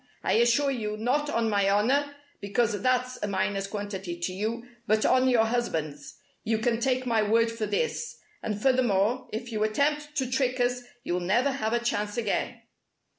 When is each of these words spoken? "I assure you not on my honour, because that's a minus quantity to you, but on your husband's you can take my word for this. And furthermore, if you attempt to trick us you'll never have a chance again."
"I 0.23 0.33
assure 0.33 0.71
you 0.71 0.97
not 0.97 1.29
on 1.29 1.47
my 1.47 1.69
honour, 1.69 2.15
because 2.39 2.81
that's 2.81 3.19
a 3.21 3.27
minus 3.27 3.67
quantity 3.67 4.17
to 4.21 4.33
you, 4.33 4.67
but 4.87 5.05
on 5.05 5.29
your 5.29 5.45
husband's 5.45 6.15
you 6.43 6.57
can 6.57 6.79
take 6.79 7.05
my 7.05 7.21
word 7.21 7.51
for 7.51 7.67
this. 7.67 8.17
And 8.41 8.59
furthermore, 8.59 9.29
if 9.31 9.51
you 9.51 9.63
attempt 9.63 10.15
to 10.15 10.27
trick 10.31 10.59
us 10.59 10.81
you'll 11.03 11.19
never 11.19 11.51
have 11.51 11.73
a 11.73 11.79
chance 11.79 12.17
again." 12.17 12.63